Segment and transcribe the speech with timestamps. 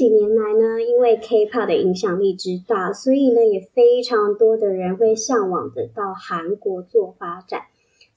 [0.00, 7.64] 几年来呢，因为 K-pop 的影响力之大，所以呢，也非常多的人会向往的到韩国做发展。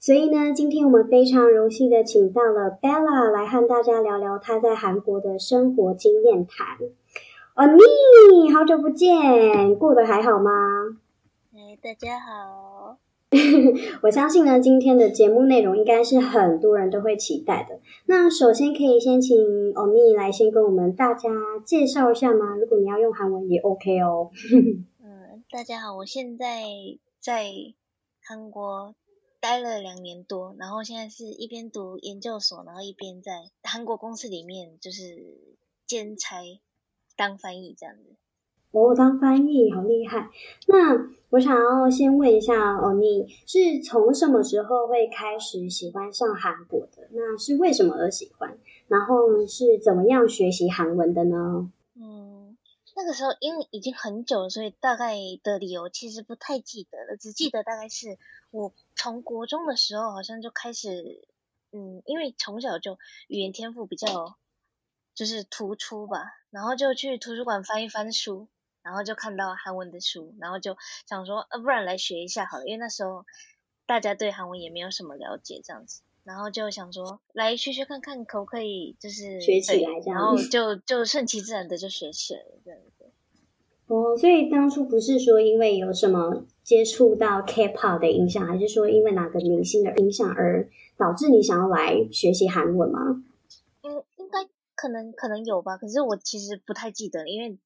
[0.00, 6.78] 所以呢，今天我们非常荣幸的请到了 Bella 来和大家聊聊她在韩国的生活经验谈。
[7.54, 7.66] 哦，
[8.32, 10.50] 你好久不见，过得还好吗？
[11.52, 12.96] 哎，大家好。
[14.02, 17.80] 我相信呢，今天的节目内容应该是很多人都会期待的。
[18.06, 19.36] 那首先可以先请
[19.74, 21.30] 欧尼来先跟我们大家
[21.64, 22.56] 介绍一下吗？
[22.56, 24.30] 如果你要用韩文也 OK 哦。
[25.02, 26.62] 嗯，大家好，我现在
[27.20, 27.50] 在
[28.22, 28.94] 韩国。
[29.40, 33.30] 待了两年多，然后现在是一边读研究所，然后一边在
[33.62, 35.04] 韩国公司里面就是
[35.86, 36.38] 兼差
[37.14, 38.16] 当翻译这样子。
[38.74, 40.30] 哦，当翻译好厉害。
[40.66, 47.08] 那我想要先问一下哦，你是从什么时候会开始喜欢上韩国的？
[47.12, 48.58] 那是为什么而喜欢？
[48.88, 51.70] 然后是怎么样学习韩文的呢？
[51.94, 52.56] 嗯，
[52.96, 58.18] 那个时候因为已经很久了，所以大概的理由其实不太记得了，只记得大概是。
[58.50, 61.26] 我从国中的时候好像就开始，
[61.72, 64.36] 嗯，因为从小就语言天赋比较
[65.12, 68.46] 就是突出吧，然后就去图书馆翻一翻书，
[68.84, 70.76] 然后就看到韩文的书，然后就
[71.08, 73.24] 想说，呃，不然来学一下好了，因为那时候
[73.86, 83.10] 大家对韩文也没有什么了解这样子，然后就想说来学学看看可不可以就是学起来，然后就就顺其自然的就学起来了这样子。
[83.86, 93.22] 哦，所以当初不是说因为有什么接触到 K-pop 的影响，还是说因为哪个明星的影响而导致你想要来学习韩文吗？
[93.82, 94.38] 嗯，应该
[94.74, 97.58] 可能可能有吧，可是我其实不太记得，因为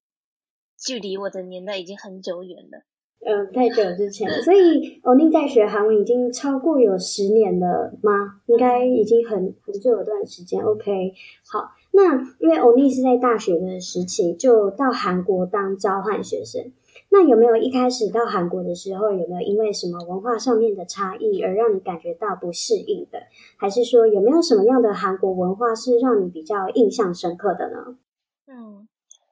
[0.79, 2.83] 距离我的年代已经很久远了。
[3.21, 4.41] 嗯，太久之前了。
[4.41, 8.39] 所以欧尼在学韩文已经超过有十年了吗？
[8.47, 10.61] 应该已经很很久有段时间。
[10.61, 11.13] OK，
[11.45, 11.71] 好。
[11.91, 16.71] 那因为欧尼是在大学的时期就到韩国当交换学生，
[17.09, 23.19] 那有没有一开始到韩国的时候有没有因为什么文化上面的差异而让你感觉到不适应的？
[23.57, 27.97] 还是说有没有什么样的韩国文化是让你比较印象深刻的呢？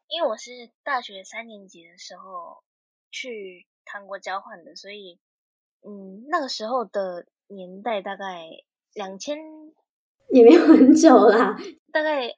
[0.08, 2.64] 嗯，因为我是大学三年级的时候
[3.12, 5.20] 去韩国交换的，所以
[5.86, 8.48] 嗯那个时候的年代大概
[8.94, 9.38] 两千
[10.32, 11.58] 也没有很久啦，
[11.92, 12.38] 大概。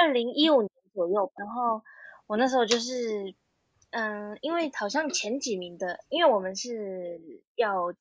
[0.00, 1.82] 二零一五年左右，然后
[2.26, 3.34] 我那时候就是，
[3.90, 7.20] 嗯，因为好像前几名的，因为我们是
[7.54, 7.92] 要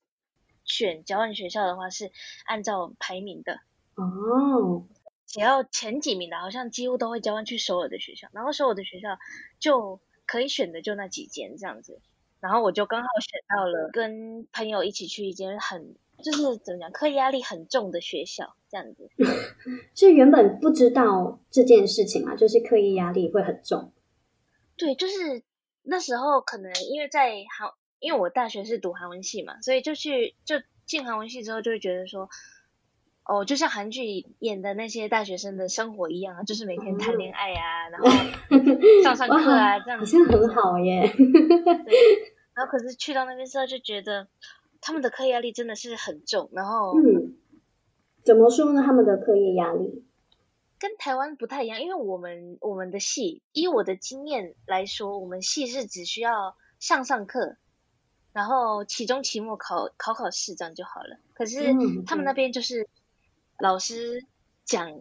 [0.63, 2.09] 选交换学校的话，是
[2.45, 3.59] 按照排名的
[3.95, 4.87] 哦。
[5.27, 9.19] 只要前几名的，好像几乎都会交换去首尔的学校，然后首尔的学校
[9.59, 12.01] 就可以选的就那几间这样子，
[12.39, 15.95] 然后我就刚好选到了，跟朋友一起去一间很。
[16.23, 19.07] 就是怎么讲，课业压力很重的学校这样子。
[19.93, 23.93] 是原本不知道这件事情啊，就是课业压力会很重。
[24.75, 25.43] 对，就是
[25.83, 30.55] 那时候可能因为在韩，因为我大学是读韩文系嘛，所以就去就
[30.87, 32.27] 进韩文系之后，就会觉得说，
[33.27, 38.09] 哦，就像韩剧演的那些大学生的生活一样啊，就是每天谈恋爱啊，然后
[39.03, 41.11] 上上课啊，这样好像很好耶。
[41.15, 41.93] 对，
[42.53, 44.27] 然后可是去到那边之后就觉得。
[44.79, 47.35] 他们的课业压力真的是很重，然后嗯，
[48.23, 48.83] 怎么说呢？
[48.85, 50.05] 他们的课业压力
[50.79, 57.57] 跟台湾不太一样，因为我们我们的系，以我的经验来说，我们系是只需要上上课，
[58.33, 61.17] 然后期中、期末考考考试这样就好了。
[61.33, 61.73] 可是
[62.05, 62.87] 他们那边就是
[63.59, 64.23] 老师
[64.65, 64.99] 讲，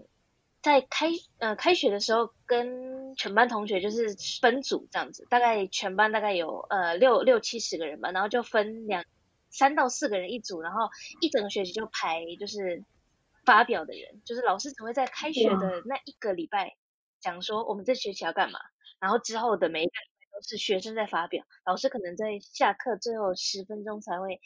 [0.62, 1.08] 在开
[1.38, 9.04] 呃开学的时候，跟全班同学就是分组这样子，大概全班大概有呃六六七十个人吧，然后就分两。
[9.48, 10.90] 三到四个人一组，然后
[11.22, 12.84] 一整个学期就排就是
[13.46, 16.76] 发表的人，就是老师只会在开学的那一个礼拜
[17.20, 18.58] 讲说我们这学期要干嘛，
[18.98, 24.42] 然后之后的每一个礼拜都是学生在发表，老师可能在下课最后十分钟才会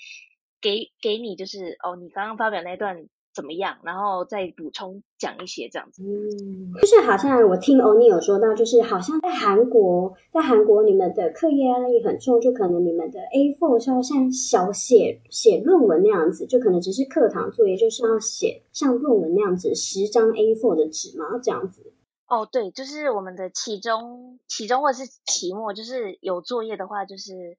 [0.61, 3.09] 给给你就是哦你刚刚发表那段。
[3.33, 3.79] 怎么样？
[3.85, 6.03] 然后再补充讲一些这样子。
[6.03, 21.93] 嗯，就是好像我听欧尼有说到，就是好像在韩国，在韩国你们的课业压力很重，就可能你们的 A4 是要像小写写论文那样子，就可能只是课堂作业，就是要写像论文那样子十张 A4 的纸嘛，这样子。
[22.27, 27.57] 哦，对，就是我们的期中、期中或者是期末，就是有作业的话，就是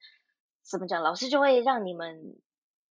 [0.63, 2.37] 怎么讲，老师就会让你们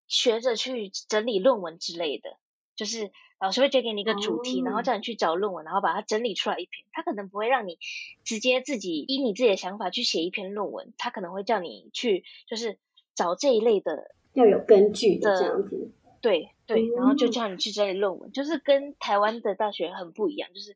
[0.07, 2.37] 学着去整理论文之类的。
[2.81, 6.87] 就是老师会直接给你一个主题，然后叫你去找论文，然后把它整理出来一篇。
[6.93, 7.79] 他可能不会让你
[8.25, 12.79] 直接自己依你自己的想法去写一篇论文，他可能会叫你去就是
[13.15, 15.93] 找这一类的要有根据的这样子。
[16.23, 20.49] 对对，然后就叫你去整理论文，就是跟台湾的大学很不一样。
[20.55, 20.75] 就是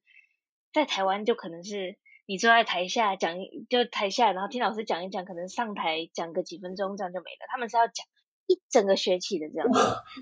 [0.74, 1.96] 在台湾就可能是
[2.26, 3.38] 你坐在台下讲，
[3.70, 7.46] 就台下，然后听老师讲一讲，可能上台讲个几分钟，这样就没了。
[7.48, 8.06] 他们是要讲
[8.46, 9.68] 一整个学期的这样。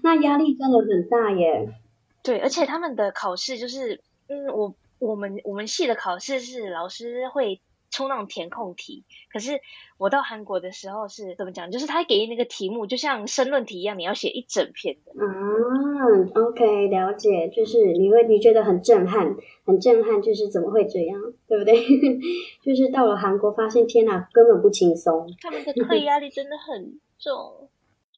[0.03, 1.73] 那压力真的很大耶。
[2.23, 7.61] 对，而且他们的考试就是，嗯，我我们我们系的考试是老师会。
[7.95, 9.61] 出那种填空题，可是
[9.99, 11.71] 我到韩国的时候是怎么讲？
[11.71, 15.13] 就是他给那个题目，就像申论题一样，你要写一整篇的。
[15.23, 15.29] 啊
[16.35, 19.37] ，OK，了解，就是你会你觉得很震撼，
[19.67, 21.75] 很震撼，就是怎么会这样，对不对？
[22.65, 25.31] 就是到了韩国，发现天哪，根本不轻松。
[25.43, 27.69] 他们的课业压力真的很重。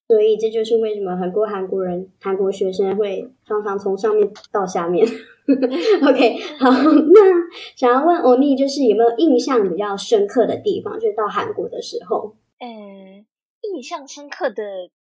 [0.07, 5.07] 所以这就是为什么很多韩国人、韩国学生会常常从上面到下面。
[5.47, 6.71] OK，好，
[7.13, 7.21] 那
[7.77, 10.99] 想要问欧尼，就是有没有印象比较深刻的地方？
[11.01, 13.27] 就是到韩国的时候，嗯，
[13.61, 14.63] 印象深刻的，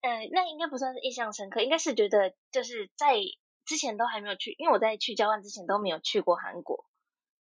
[0.02, 3.18] 呃，那应该不算是印象深刻，应该是觉得就是在
[3.66, 6.86] 之前都还没有去，因为我在去交换之前都没有去过韩国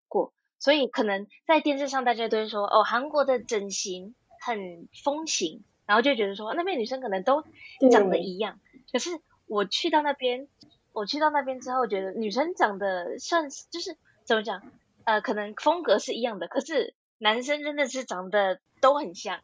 [0.08, 5.64] 过，所以可能在电视上大家都会说，哦，韩国的整形很风行。
[5.86, 7.42] 然后就觉得说那边女生可能都
[7.90, 8.60] 长得一样，
[8.92, 9.10] 可是
[9.46, 10.48] 我去到那边，
[10.92, 14.62] 我去到那边之后，觉得女生长得算是就是怎么讲，
[15.04, 19.40] 呃，可能风格是一样的，可是男生真的是长得都很像，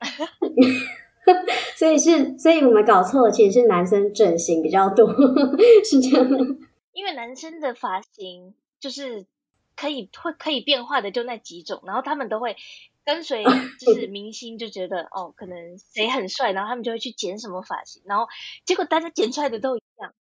[1.76, 5.12] 所以是，所以我们搞错了，其实是男生整形比较多，
[5.84, 6.38] 是这样的，
[6.92, 9.26] 因为男生的发型就是
[9.76, 12.56] 可以会可以变化的就那几种，然后他们都会。
[13.08, 13.42] 跟随
[13.80, 18.26] 就是明星就觉得哦，可能谁很帅，然后他们就会去剪什么发型，然后
[18.66, 20.12] 结果大家剪出来的都一样。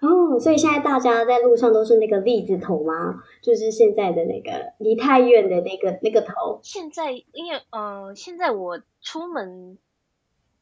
[0.00, 3.22] 哦，所以现在大家在路上都是那个栗子头吗？
[3.40, 6.58] 就是现在的那个离太远的那个那个头。
[6.64, 9.78] 现在因为呃，现在我出门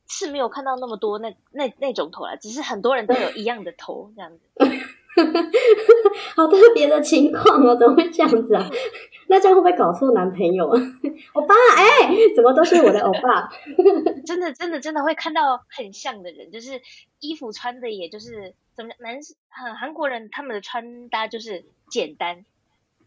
[0.07, 4.47] 是没有看到那么多那那那种头了，只是很多人都有一样的头这样子。
[6.35, 8.69] 好特别的情况哦，怎么会这样子啊？
[9.29, 10.81] 那这样会不会搞错男朋友啊？
[11.35, 13.49] 欧巴，哎，怎么都是我的欧巴？
[14.27, 16.81] 真的，真的，真的会看到很像的人，就是
[17.21, 19.17] 衣服穿的，也就是怎么男
[19.49, 22.45] 很韩国人他们的穿搭就是简单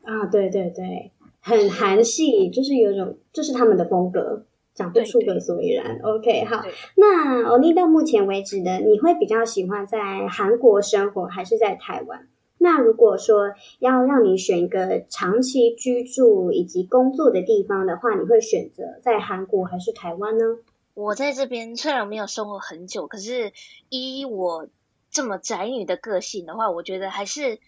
[0.03, 1.11] 啊，对对对，
[1.41, 4.45] 很韩系，就是有一种，就是他们的风格。
[4.75, 5.99] 讲不出个所以然。
[6.03, 6.63] OK，好，
[6.95, 12.27] 那欧尼到目前为止的，你会比较喜欢在韩国生活还是在台湾？
[12.57, 20.57] 那如果说要让你选一个长期居住以及工作的地方的话，你会选择在韩国还是台湾呢？
[20.93, 23.51] 我在这边虽然没有生活很久，可是
[23.89, 24.67] 依我
[25.11, 27.59] 这么宅女的个性的话，我觉得还是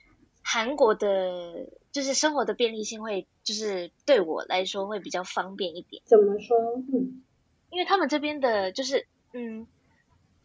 [0.47, 1.67] 韩国的。
[1.93, 6.03] 就是生活的便利性会，就是对我来说会比较方便一点。
[6.05, 6.55] 怎么说？
[6.93, 7.23] 嗯，
[7.71, 9.65] 因为他们这边的，就是嗯，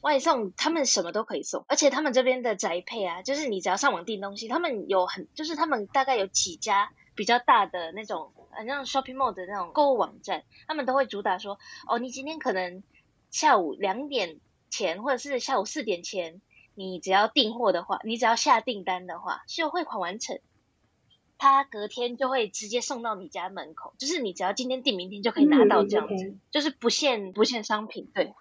[0.00, 12.82] 外送他们什么都可以送，而且他们这边的宅配啊，就是你只要上网订东西，他们有很，就是他们大概有几家比较大的那种，很像 shopping mall 的那种购物网站，他们都会主打说，哦，你今天可能
[13.30, 14.40] 下午两点
[14.70, 16.40] 前，或者是下午四点前，
[16.74, 20.38] 你只要订货的话，你只要下订单的话，就汇款完成。
[21.38, 28.32] 他隔天就会直接送到你家门口，就是你只要今天订，明天就可以拿到这样子，就是不限不限商品，对，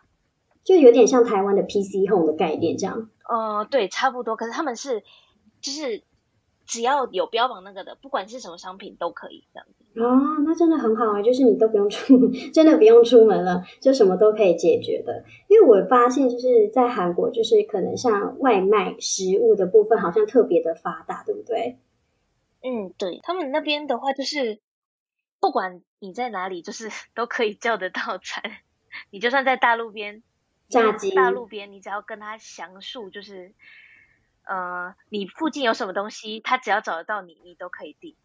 [0.63, 3.09] 就有点像台湾的 PC Home 的概念这样。
[3.27, 4.35] 呃，对，差不多。
[4.35, 5.03] 可是他们是
[5.61, 6.03] 就是
[6.71, 9.99] 只要有标榜那个的，不管是什么商品都可以这样子。
[9.99, 12.17] 哦，那真的很好啊，就是你都不用出，
[12.53, 15.25] 真的不用出门了，就什么都可以解决的。
[15.49, 21.77] 因为我发现就是在韩国，就是可能像外卖食物的部分，好像特别的发达，对不对？
[22.63, 24.61] 嗯，对他们那边的话，就是
[25.41, 28.41] 不管你在哪里，就是都可以叫得到餐。
[29.09, 30.23] 你就算在大路边，
[30.69, 33.53] 炸鸡，大路边，你只要跟他详述，就是
[34.47, 38.15] 呃，你附近有什么东西，他只要找得到你，你都可以订。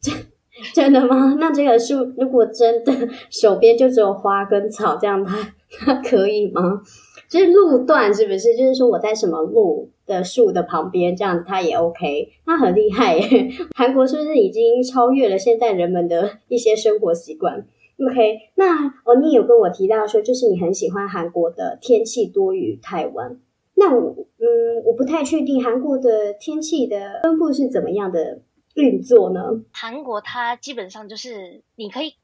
[0.00, 0.14] 真
[0.74, 1.36] 真的吗？
[1.40, 2.92] 那这个树如果真的
[3.30, 6.82] 手边就只有花跟草这样，它它可以吗？
[7.28, 8.56] 就是路段是不是？
[8.56, 9.90] 就是说我在什么路？
[10.06, 13.50] 的树的旁边，这样它也 OK，它很厉害耶。
[13.74, 17.66] 韩国是不是已经超越了现在人们的一些生活习惯
[17.98, 23.40] ？OK，那哦，你有跟我提到说，就是你很喜欢韩国的天气多于台湾。
[23.76, 28.42] 那我嗯，我不太确定韩国的天气的分布是怎么样的
[28.74, 29.62] 运作呢？
[29.72, 32.14] 韩国它基本上就是你可以，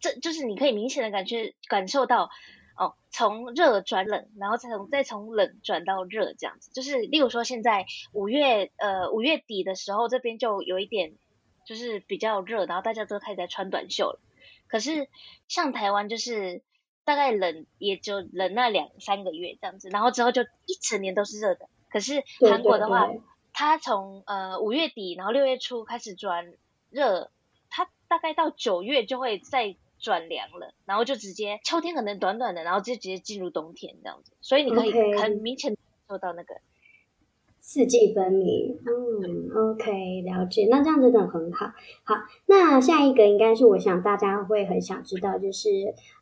[0.00, 2.30] 这就是你可以明显的感觉感受到。
[2.78, 11.14] 哦，从热转冷，然后再从再从冷转到热，这样子，就是例如说现在五月呃五月底的时候，这边就有一点
[11.66, 14.20] 就是比较热，然后大家都开始在穿短袖了。
[14.68, 15.08] 可是
[15.48, 16.60] 像台湾就是
[17.06, 21.68] 大概冷也就冷那两三个月这样子，然后之后就一整年都是热的。
[21.88, 23.08] 可是韩国的话，
[23.54, 26.52] 它从呃五月底然后六月初开始转
[26.90, 27.30] 热，
[27.70, 35.76] 它大概到九月就会再转凉了，然后就直接秋天可能短短的，然后就直接进入冬天这样子，所以你可以很明显
[36.08, 36.56] 受到那个。
[37.68, 41.66] 四季分明，嗯，OK，了解，那这样真的很好。
[42.04, 42.14] 好，
[42.46, 45.68] 那下一个应该是我想大家会很想知道，就是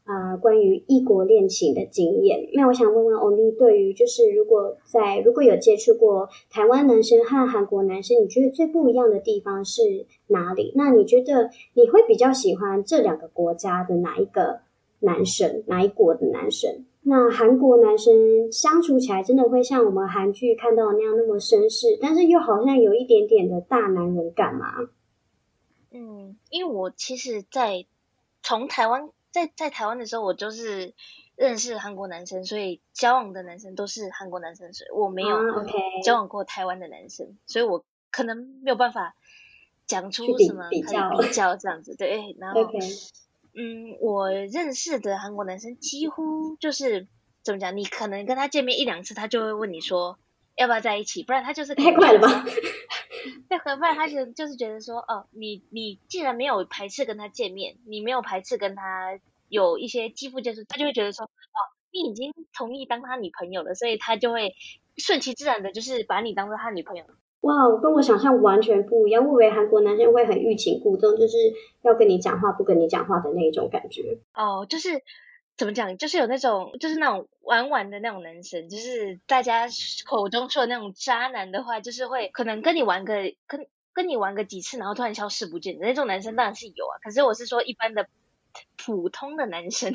[0.06, 2.48] 呃，关于异国恋情的经验。
[2.54, 10.72] 那我想问问欧尼，对于就是如果在如果有接触过台湾男生和韩国男生，你觉得最不一样的地方是哪里？
[10.74, 14.60] 那你觉得你会比较喜欢这两个国家的哪一个
[15.00, 16.86] 男生，哪一国的男生？
[17.06, 24.72] 那韩国男生相处起来真的会像我们韩剧看到的那样那么绅士，但是又好像有一点点的大男人感嘛？
[25.90, 27.84] 嗯，因为我其实，在
[28.42, 30.94] 从台湾在在台湾的时候，我就是
[31.36, 35.38] 认识韩国男生，所以交往的男生都是韩国男生，所以我没有
[36.02, 39.14] 交往过台湾的男生，所以我可能没有办法
[39.86, 41.94] 讲出什么比较比较这样子。
[41.94, 42.62] 对，然后。
[43.56, 47.06] 嗯，我认识的韩国男生几乎就是
[47.42, 47.76] 怎么讲？
[47.76, 50.18] 你可能跟他见面一两次，他就会问你说
[50.56, 52.44] 要不要在一起，不然他就是太快了吧？
[53.48, 59.18] 对，不然他就就是觉得说，哦，你你既然没有排斥跟他见面，你没有排斥跟他
[59.48, 61.58] 有一些肌肤接触，他就会觉得说，哦，
[61.92, 64.54] 你已经同意当他女朋友了，所以他就会
[64.96, 67.04] 顺其自然的，就是把你当做他女朋友。
[67.44, 69.22] 哇，跟我想象完全不一样。
[69.28, 71.36] 我以为韩国男生会很欲擒故纵，就是
[71.82, 74.16] 要跟你讲话不跟你讲话的那一种感觉。
[74.32, 75.02] 哦，就是
[75.54, 79.66] 怎么讲，就是有那种，就是那种玩玩的那种男生，就是大家
[80.06, 83.14] 口中说的那种渣男的话，就是会可能跟你玩个
[83.46, 86.96] 跟跟你玩个几次，然后突然消失不见的那种男生，当然是有啊。
[87.02, 88.06] 可是我是说一般的
[88.78, 89.92] 普通的男生，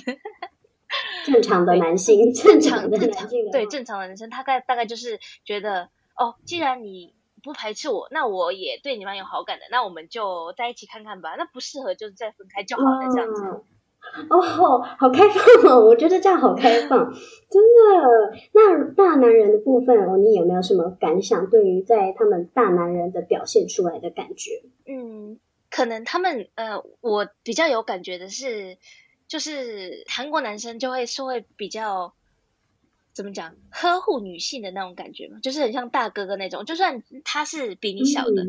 [1.25, 7.17] 正常的男性，正常的男性，对正常的男生，大概大概就是觉得，哦，既然你。
[7.43, 11.35] 不排斥我，那我也对你蛮有好感的，那我们就在一起看看吧。
[11.37, 13.43] 那不适合就再分开就好了，这样子。
[14.29, 14.41] 哦，
[14.97, 17.11] 好开放哦，我觉得这样好开放，
[17.49, 18.37] 真的。
[18.53, 21.49] 那大男人的部分哦，你有没有什么感想？
[21.49, 24.61] 对于在他们大男人的表现出来的感觉？
[24.85, 28.77] 嗯，可能他们呃，我比较有感觉的是，
[29.27, 32.13] 就是韩国男生就会是会比较。
[33.19, 33.57] 怎么讲？
[33.69, 36.63] 呵护女性的那种感觉嘛，就是很像大哥哥那种。
[36.63, 38.45] 就算他是比你小的，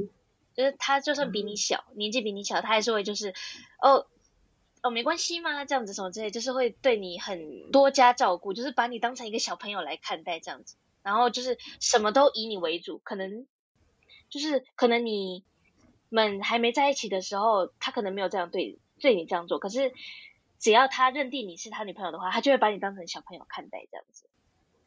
[0.54, 3.34] 就是他就算比你小，年纪比你小，他还是会就是
[3.82, 4.06] 哦
[4.80, 5.64] 哦没关系吗？
[5.64, 10.76] 这样子什么之类，就是会对你很多加照顾，就是把你当成一个小朋友来看待这样子。
[11.02, 13.48] 然后就是什么都以你为主，可能
[14.28, 15.42] 就是可能你
[16.10, 19.58] 们还没在一起的时候，他可能没有这样对对你这样做。
[19.58, 19.92] 可是
[20.60, 24.28] 只要他认定你是他女朋友的话，他就会把你当成小朋友看待这样子。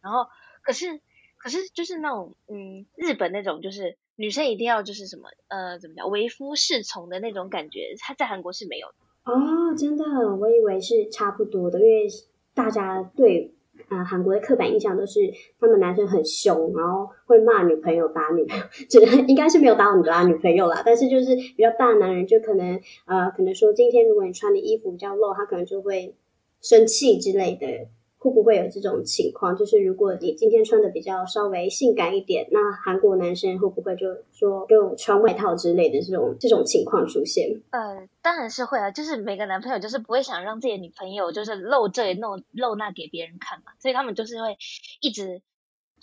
[0.04, 0.26] 然后，
[0.62, 1.00] 可是，
[1.38, 8.96] 可是就是那种，嗯，日本那种，就是女生一定要就是什么，呃，怎么讲，为夫是从的那种感觉，他在韩国是没有的。
[9.24, 10.04] 哦，真的，
[10.36, 12.06] 我以为是差不多的，因为
[12.54, 13.56] 大家对
[13.90, 15.20] 呃韩国的刻板印象都是
[15.58, 26.14] 他们男生很凶，然后会骂女朋友、打女朋友， 这应该是没有打你打女朋友啦，但是就是比较大男人，就可能呃，可能说今天如果你穿的衣服比较露，他可能就会
[26.62, 27.88] 生气之类的。
[28.24, 29.54] 会不会有这种情况？
[29.54, 37.50] 就是如果你今天穿的比较稍微性感一点，那韩国男生会不会就说就穿外套之类的这种这种情况出现？
[37.72, 44.56] 呃，当然是会啊，就是每个男朋友就是不会想让自己的女朋友就是露这露露那给别人看嘛，所以他们就是会
[45.02, 45.42] 一直。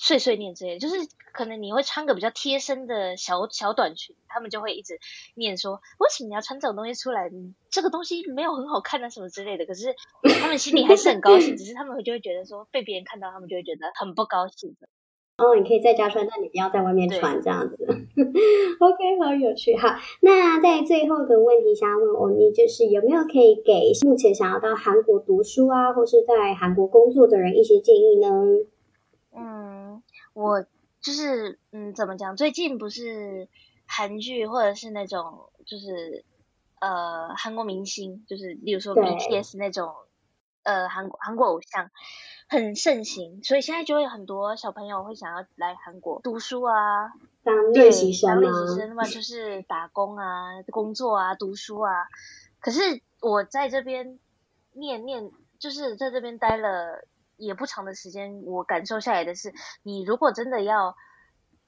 [0.03, 0.95] 碎碎念之类，就是
[1.35, 4.99] 可能你会穿个比较贴身的小小短裙，他们就会一直
[5.35, 7.31] 念说，为什么你要穿这种东西出来？
[7.71, 9.67] 这个东西没有很好看啊什么之类的。
[9.67, 9.95] 可是
[10.41, 14.89] 他们心里还是很高兴， 只是他们就会觉得说被别人看到，他们就会觉得很不高兴的。
[15.37, 17.85] 哦，你可以在家穿，但你不要在外面穿这样子。
[17.87, 19.77] OK，好有趣。
[19.77, 19.89] 好，
[20.23, 28.29] 那在最后的问题想要问欧尼，就是有没有可以给目前想要到韩国读书啊，或是在韩国工作的人一些建议呢？
[29.35, 30.63] 嗯，我
[31.01, 32.37] 就是嗯，怎么讲？
[32.37, 33.49] 最近不是
[33.87, 36.25] 韩剧或者是那种就是
[36.81, 39.95] 呃韩国明星，就是例如说 BTS 那种
[40.63, 41.91] 呃韩国韩国偶像
[42.49, 47.13] 很盛行，所以现在就会很多小朋友会想要来韩国读书啊，
[47.45, 51.93] 当练习生当练习生嘛，就是打工啊、工作啊、读书啊。
[52.61, 52.81] 可是
[53.21, 54.19] 我在这边
[54.73, 57.05] 念念，就是在这边待了。
[57.41, 60.95] 也不长的时间，我感受下来的是，你如果真的要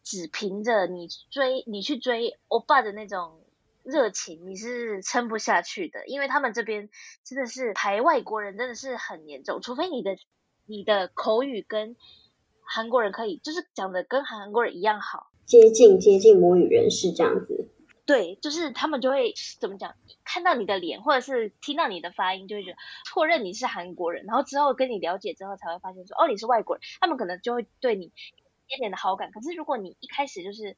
[0.05, 3.41] 只凭着你追你去追欧巴的那种
[3.83, 6.89] 热情，你是撑不下去的，因为他们这边
[7.25, 10.17] 真的是排外国人真的是很严重，除非你的
[10.67, 11.97] 你的口语跟
[12.65, 17.62] 韩国人可以，就是讲的跟韩国人一样好，接近接近母语人士这样子。
[18.13, 22.77] 对，就是他们就会怎么讲，看到你的脸或者是听到你的发音，就会觉得
[23.07, 29.31] 错认你是韩国人，然后之后跟你了解之后才会发现说，哦，你是外国人，他们可能就会对你一点点的好感。
[29.31, 30.77] 可是如果你一开始就是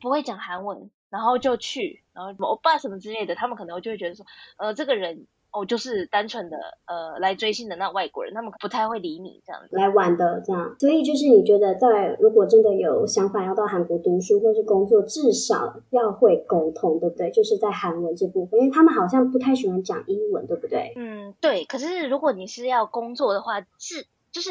[0.00, 4.24] 不会讲韩文，然后就去，然后欧巴什么之类的，他们可能就会觉得说，
[4.56, 5.26] 呃，这个人。
[5.56, 17.30] 哦，就是单纯的呃来追星的那外国人，他们不太会理你这样子来玩的这样，所以就是你觉得在如果真的有想法要到韩国读书或是工作，至少要会沟通，对不对？
[17.30, 20.92] 就是在韩文这部分，因为他们好像不太喜欢讲英文，对不对？
[20.96, 21.64] 嗯，对。
[21.64, 24.50] 可是如果你是要工作的话，至就是。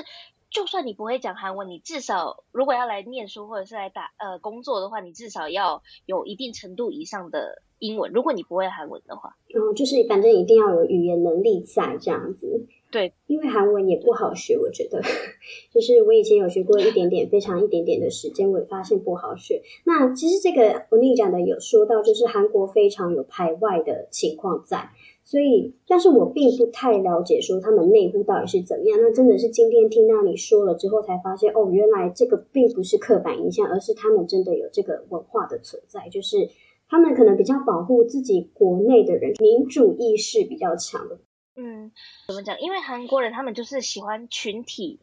[0.51, 8.11] 就算你不会讲韩文，你至少如果要来念书或者是来打呃工作的话，你至少要有一定程度以上的英文。
[8.11, 12.65] 如果你不会韩文的话，嗯，就是反正一定要有语言能力在这样子。
[12.91, 15.01] 对，因为韩文也不好学，我觉得，
[15.73, 19.61] 就是我以前有学过一点点，非常一点点的时间，我也发现不好学。
[19.85, 24.89] 那其实这个我跟你讲的有说到，就是韩国非常有排外的情况在。
[25.25, 28.99] 所以，但是我并不太了解说他们内部到底是怎么样。
[29.01, 36.07] 那真的是今天听到你说了之后，才发现哦，原来这个并不是刻板印象，而是他们真的有这个文化的存在。
[36.09, 36.47] 就是
[36.87, 41.19] 他们可能比较保护自己国内的人，民主意识比较强的。
[41.55, 41.91] 嗯，
[42.27, 42.59] 怎么讲？
[42.59, 44.99] 因为韩国人他们就是喜欢群体。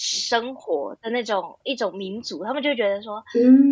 [0.00, 3.16] 生活的那种一种民族，他们就觉得说，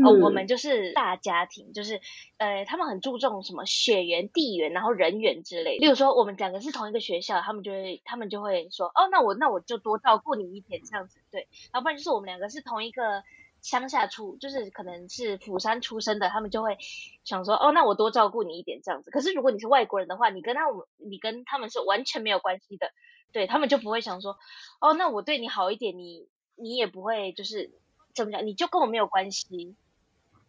[0.04, 2.00] 哦，我们就是大家庭，就是
[2.36, 5.78] 呃，他们很注重什么血缘、地缘，然后人缘之类。
[5.78, 11.46] 例如说，我们两个是同一个学校，他们就会他们就会说，哦，那我那我就多照顾你一点这样子，对。
[11.72, 13.22] 要不然就是我们两个是同一个
[13.62, 16.76] 乡下出，就是可能是釜山出生的，他们就会
[17.24, 19.10] 想说，哦，那我多照顾你一点这样子。
[19.10, 22.90] 可是如果你是外国人的话，你跟他们你跟他们是完全没有关系的。
[23.32, 24.36] 对他们就不会想说，
[24.80, 27.70] 哦，那我对你好一点，你你也不会就是
[28.14, 29.76] 怎么讲，你就跟我没有关系，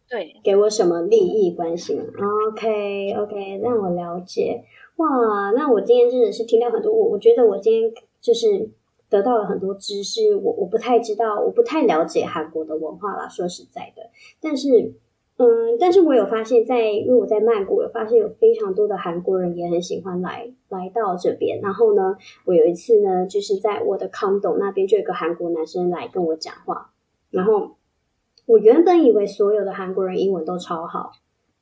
[0.08, 4.64] 对，给我什么利益关系？OK OK，让我了解。
[4.96, 7.92] 哇，那我今天真的是听到很多，我我觉得我今天
[8.22, 8.70] 就是
[9.08, 14.94] 得到了很多知识，我我不太知道，我不太了解韩国的文化啦，说实在的，但是。
[15.40, 21.60] 嗯，但是我有发现，在因为我在曼谷有发现有非常多的韩国人也很喜欢来来到这边。
[21.60, 26.90] 然后呢，我有一次呢，就是在我的 condo 那边就有个韩国男生来跟我讲话。
[27.30, 27.76] 然后
[28.46, 31.12] 我原本以为所有的韩国人英文都超好，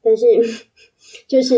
[0.02, 0.24] 但是
[1.28, 1.54] 就是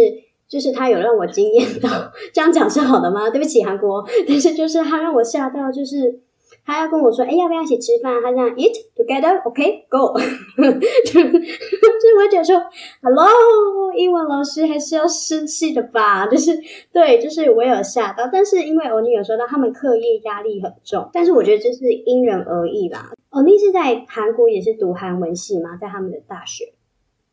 [0.48, 1.88] 就是他有让我惊艳到。
[2.32, 3.28] 这样讲是好的吗？
[3.30, 4.04] 对不起，韩国。
[4.26, 6.20] 但是就是他让我吓到，就是。
[6.64, 8.12] 他要跟我说，哎，要不要一起吃饭？
[8.22, 10.12] 他这样 eat together，OK，go。
[10.20, 12.60] 就是我觉得说
[13.00, 16.26] ，Hello，英文老师还是要生气的吧？
[16.28, 16.58] 就是
[16.92, 23.12] 对，就是我有吓到，但是因为欧尼有说到他们课业压力很重，但是我觉得这是因人而异啦。
[23.30, 25.78] 欧尼是在韩国也是读韩文系吗？
[25.80, 26.74] 在他们的大学？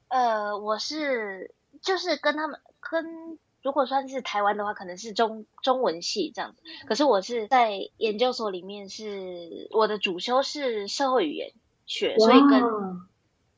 [0.08, 1.52] 呃，我是
[1.82, 2.58] 就是跟他们
[2.90, 3.38] 跟。
[3.66, 6.62] 如果算是台湾的话，可能是中中文系这样子。
[6.86, 11.52] 可是我是在研究所里面，是我的主修是社会语言
[11.88, 12.62] 学，所以跟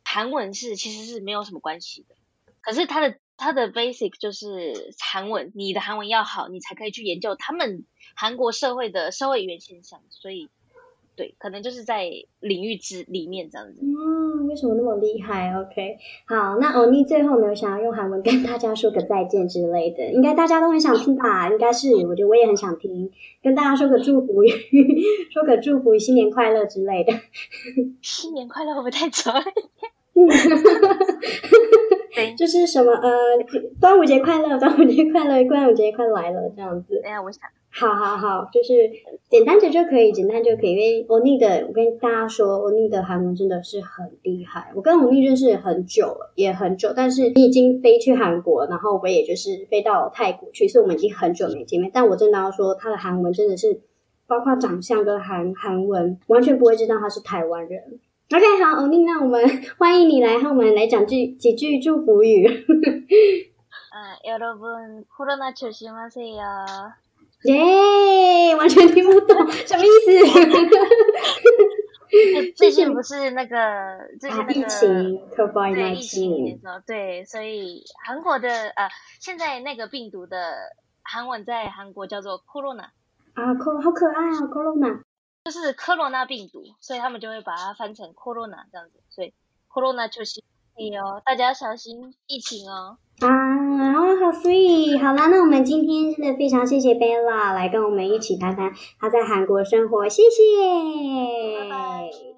[0.06, 2.16] 韩文是其实是没有什么关系的。
[2.62, 7.84] 可是它的它的 basic 就是韩文，你的韩文要好，你才可以去研究他们
[8.16, 10.02] 韩国社会的社会语言现象。
[10.10, 10.50] 所以。
[11.18, 12.08] 对，可能就是在
[12.40, 13.82] 领域之里面这样子。
[13.82, 21.50] 嗯，为什么那么厉害？OK，好，那欧尼最后没有想要用韩文跟大家说个再见之类的，应该大家都很想听吧？
[21.50, 24.50] 应该是，我觉得我也很想听，跟大家说个祝福语，
[25.34, 27.12] 说个祝福，新年快乐之类的。
[28.04, 29.34] 新年快乐我不会太早？
[32.14, 33.12] 对，就是什么呃，
[33.82, 37.02] 端午节快乐，端午节快乐，端午节快来了这样子。
[37.04, 37.42] 哎呀，我想。
[37.77, 38.75] 好好好，就是
[39.31, 40.73] 简单的就可以，简单就可以。
[40.73, 44.71] 因为欧尼的，我跟大家说，欧尼的韩文真的是很厉害。
[44.75, 51.91] 我跟欧尼认识很久了，也很久，但是你已经飞去韩国，然后我也就是飞到泰国去，所以我们已经很久没见面。
[51.95, 53.81] 但我真的要说，他的韩文真的是，
[54.27, 57.83] 包括长相跟韩韩文，完全不会知道他是台湾人。
[58.35, 59.43] OK，好，欧尼，那我们
[59.79, 62.47] 欢迎你来和我们来讲句几句祝福语。
[62.47, 62.53] 啊，
[64.25, 66.93] 여러분코로나조심하세요
[67.44, 70.12] 耶，完全听不懂什么意思。
[72.56, 73.58] 最近不是那个
[74.20, 75.20] 最近那个疫情，
[75.74, 80.56] 对疫情的时候，对，所以韩国的呃，现在那个病毒的
[81.04, 82.90] 韩文在韩国叫做 corona
[83.34, 85.02] 啊，cor 好可爱啊，corona
[85.46, 89.34] 就是科罗娜病毒，所以他们就会把它翻成 corona 这样子，所以
[89.70, 90.42] corona 就是
[90.76, 92.98] 哎哦，大家小心疫情哦。
[93.20, 93.28] 啊，
[94.20, 95.00] 好 sweet！
[95.00, 101.60] 好啦，那我们今天真的非常谢谢 Bella 来跟我们一起谈谈她在韩国生活，谢谢。
[101.62, 102.37] 拜拜。